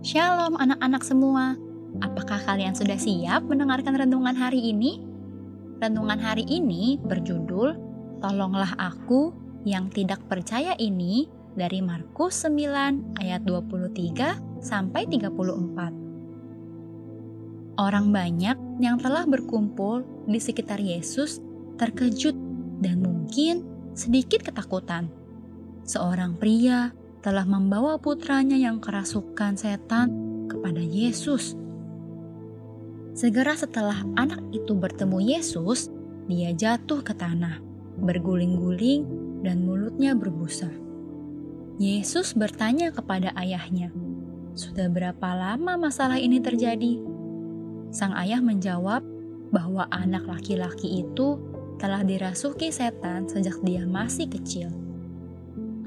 Shalom 0.00 0.56
anak-anak 0.56 1.04
semua. 1.04 1.60
Apakah 2.00 2.40
kalian 2.48 2.72
sudah 2.72 2.96
siap 2.96 3.44
mendengarkan 3.44 4.00
renungan 4.00 4.32
hari 4.32 4.72
ini? 4.72 4.96
Renungan 5.76 6.16
hari 6.16 6.48
ini 6.48 6.96
berjudul 7.04 7.76
Tolonglah 8.24 8.80
aku 8.80 9.36
yang 9.68 9.92
tidak 9.92 10.24
percaya 10.24 10.72
ini 10.80 11.28
dari 11.52 11.84
Markus 11.84 12.48
9 12.48 13.20
ayat 13.20 13.44
23 13.44 14.64
sampai 14.64 15.04
34. 15.04 17.76
Orang 17.76 18.08
banyak 18.08 18.56
yang 18.80 18.96
telah 19.04 19.28
berkumpul 19.28 20.00
di 20.24 20.40
sekitar 20.40 20.80
Yesus 20.80 21.44
terkejut 21.76 22.40
dan 22.80 23.04
mungkin 23.04 23.68
sedikit 23.92 24.48
ketakutan. 24.48 25.12
Seorang 25.84 26.40
pria 26.40 26.88
telah 27.20 27.44
membawa 27.44 28.00
putranya 28.00 28.56
yang 28.56 28.80
kerasukan 28.80 29.56
setan 29.56 30.08
kepada 30.48 30.80
Yesus. 30.80 31.52
Segera 33.12 33.52
setelah 33.52 34.00
anak 34.16 34.40
itu 34.56 34.72
bertemu 34.72 35.36
Yesus, 35.36 35.92
dia 36.30 36.56
jatuh 36.56 37.04
ke 37.04 37.12
tanah, 37.12 37.60
berguling-guling, 38.00 39.04
dan 39.44 39.64
mulutnya 39.64 40.16
berbusa. 40.16 40.72
Yesus 41.80 42.36
bertanya 42.36 42.92
kepada 42.92 43.32
ayahnya, 43.36 43.92
"Sudah 44.52 44.88
berapa 44.88 45.28
lama 45.32 45.76
masalah 45.80 46.20
ini 46.20 46.40
terjadi?" 46.40 47.00
Sang 47.90 48.12
ayah 48.16 48.40
menjawab 48.40 49.02
bahwa 49.50 49.88
anak 49.90 50.28
laki-laki 50.28 51.02
itu 51.02 51.40
telah 51.80 52.04
dirasuki 52.04 52.70
setan 52.70 53.26
sejak 53.26 53.56
dia 53.64 53.88
masih 53.88 54.28
kecil. 54.28 54.68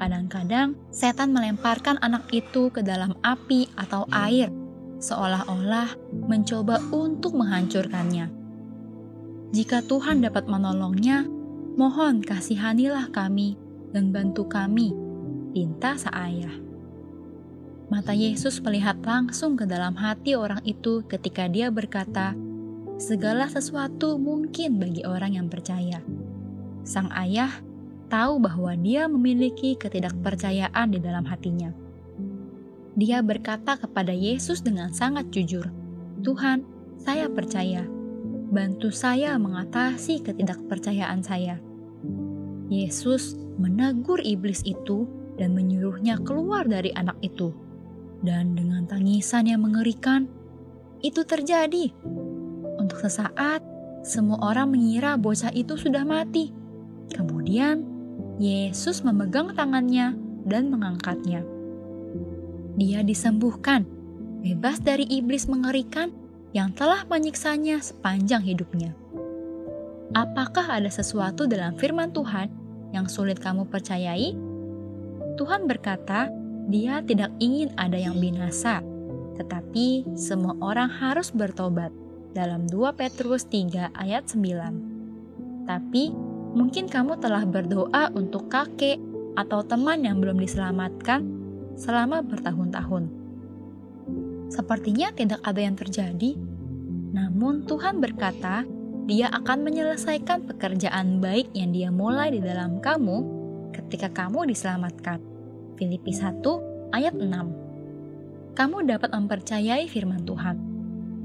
Kadang-kadang 0.03 0.75
setan 0.91 1.31
melemparkan 1.31 1.95
anak 2.03 2.27
itu 2.35 2.67
ke 2.75 2.83
dalam 2.83 3.15
api 3.23 3.71
atau 3.79 4.03
air, 4.11 4.51
seolah-olah 4.99 5.95
mencoba 6.27 6.75
untuk 6.91 7.39
menghancurkannya. 7.39 8.27
Jika 9.55 9.79
Tuhan 9.87 10.19
dapat 10.19 10.51
menolongnya, 10.51 11.23
mohon 11.79 12.19
kasihanilah 12.19 13.15
kami 13.15 13.55
dan 13.95 14.11
bantu 14.11 14.43
kami, 14.43 14.91
pinta 15.55 15.95
ayah. 16.11 16.51
Mata 17.87 18.11
Yesus 18.11 18.59
melihat 18.59 18.99
langsung 19.07 19.55
ke 19.55 19.63
dalam 19.63 19.95
hati 19.95 20.35
orang 20.35 20.59
itu 20.67 21.07
ketika 21.07 21.47
dia 21.47 21.71
berkata, 21.71 22.35
"Segala 22.99 23.47
sesuatu 23.47 24.19
mungkin 24.19 24.83
bagi 24.83 25.07
orang 25.07 25.39
yang 25.39 25.47
percaya." 25.47 26.03
Sang 26.83 27.07
ayah 27.15 27.63
tahu 28.13 28.37
bahwa 28.37 28.77
dia 28.77 29.09
memiliki 29.09 29.73
ketidakpercayaan 29.73 30.93
di 30.93 31.01
dalam 31.01 31.25
hatinya. 31.25 31.73
Dia 32.93 33.25
berkata 33.25 33.73
kepada 33.73 34.13
Yesus 34.13 34.61
dengan 34.61 34.93
sangat 34.93 35.33
jujur, 35.33 35.65
"Tuhan, 36.21 36.61
saya 37.01 37.25
percaya. 37.25 37.81
Bantu 38.53 38.93
saya 38.93 39.33
mengatasi 39.41 40.21
ketidakpercayaan 40.21 41.25
saya." 41.25 41.57
Yesus 42.69 43.33
menegur 43.57 44.21
iblis 44.21 44.61
itu 44.61 45.09
dan 45.41 45.57
menyuruhnya 45.57 46.21
keluar 46.21 46.69
dari 46.69 46.93
anak 46.93 47.17
itu. 47.25 47.49
Dan 48.21 48.53
dengan 48.53 48.85
tangisan 48.85 49.49
yang 49.49 49.65
mengerikan, 49.65 50.29
itu 51.01 51.25
terjadi. 51.25 51.91
Untuk 52.77 53.01
sesaat, 53.01 53.59
semua 54.05 54.37
orang 54.39 54.69
mengira 54.69 55.17
bocah 55.17 55.51
itu 55.51 55.75
sudah 55.75 56.07
mati. 56.07 56.55
Kemudian, 57.11 57.92
Yesus 58.41 59.05
memegang 59.05 59.53
tangannya 59.53 60.17
dan 60.49 60.73
mengangkatnya. 60.73 61.45
Dia 62.73 63.05
disembuhkan, 63.05 63.85
bebas 64.41 64.81
dari 64.81 65.05
iblis 65.05 65.45
mengerikan 65.45 66.09
yang 66.53 66.73
telah 66.73 67.05
menyiksanya 67.05 67.77
sepanjang 67.81 68.41
hidupnya. 68.41 68.97
Apakah 70.13 70.77
ada 70.81 70.89
sesuatu 70.89 71.45
dalam 71.49 71.77
firman 71.77 72.13
Tuhan 72.13 72.49
yang 72.93 73.09
sulit 73.09 73.41
kamu 73.41 73.69
percayai? 73.69 74.33
Tuhan 75.37 75.65
berkata, 75.65 76.29
Dia 76.69 77.01
tidak 77.05 77.33
ingin 77.41 77.73
ada 77.75 77.97
yang 77.97 78.17
binasa, 78.21 78.81
tetapi 79.37 80.05
semua 80.13 80.53
orang 80.61 80.89
harus 80.89 81.33
bertobat. 81.33 81.89
Dalam 82.33 82.65
2 82.65 82.97
Petrus 82.97 83.45
3 83.45 83.93
ayat 83.93 84.25
9. 84.25 85.69
Tapi 85.69 86.32
Mungkin 86.53 86.85
kamu 86.85 87.17
telah 87.17 87.43
berdoa 87.49 88.13
untuk 88.13 88.45
kakek 88.49 89.01
atau 89.33 89.65
teman 89.65 90.05
yang 90.05 90.21
belum 90.21 90.37
diselamatkan 90.37 91.25
selama 91.73 92.21
bertahun-tahun. 92.21 93.09
Sepertinya 94.53 95.09
tidak 95.09 95.41
ada 95.41 95.61
yang 95.65 95.73
terjadi, 95.73 96.37
namun 97.13 97.65
Tuhan 97.65 97.97
berkata, 97.97 98.65
Dia 99.03 99.27
akan 99.33 99.65
menyelesaikan 99.67 100.47
pekerjaan 100.47 101.19
baik 101.19 101.51
yang 101.57 101.73
Dia 101.73 101.89
mulai 101.89 102.31
di 102.31 102.39
dalam 102.39 102.77
kamu 102.77 103.17
ketika 103.73 104.13
kamu 104.13 104.53
diselamatkan. 104.53 105.17
Filipi 105.73 106.13
1 106.13 106.39
ayat 106.93 107.17
6 107.17 108.53
Kamu 108.53 108.77
dapat 108.85 109.09
mempercayai 109.09 109.89
firman 109.89 110.21
Tuhan. 110.21 110.57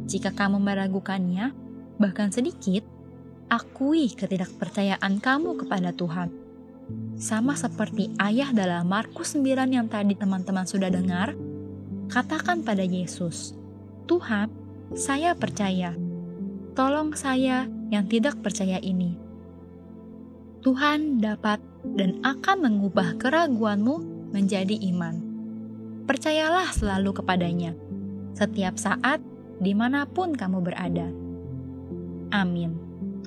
Jika 0.08 0.32
kamu 0.32 0.56
meragukannya, 0.56 1.52
bahkan 2.00 2.32
sedikit, 2.32 2.80
akui 3.48 4.12
ketidakpercayaan 4.12 5.18
kamu 5.18 5.64
kepada 5.64 5.90
Tuhan. 5.96 6.28
Sama 7.18 7.52
seperti 7.58 8.14
ayah 8.22 8.54
dalam 8.54 8.88
Markus 8.88 9.36
9 9.36 9.68
yang 9.68 9.88
tadi 9.90 10.16
teman-teman 10.16 10.64
sudah 10.64 10.88
dengar, 10.88 11.36
katakan 12.08 12.64
pada 12.64 12.80
Yesus, 12.80 13.52
Tuhan, 14.08 14.48
saya 14.96 15.36
percaya. 15.36 15.92
Tolong 16.72 17.12
saya 17.12 17.68
yang 17.92 18.08
tidak 18.08 18.40
percaya 18.40 18.80
ini. 18.80 19.18
Tuhan 20.64 21.20
dapat 21.20 21.60
dan 21.84 22.22
akan 22.24 22.56
mengubah 22.64 23.20
keraguanmu 23.20 23.96
menjadi 24.32 24.76
iman. 24.94 25.20
Percayalah 26.08 26.72
selalu 26.72 27.20
kepadanya, 27.20 27.76
setiap 28.32 28.80
saat, 28.80 29.20
di 29.60 29.76
mana 29.76 30.08
pun 30.08 30.32
kamu 30.32 30.64
berada. 30.64 31.12
Amin. 32.32 32.87